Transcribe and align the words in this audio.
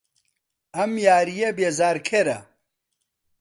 ئەم 0.75 0.91
یارییە 1.05 1.49
بێزارکەرە. 1.57 2.39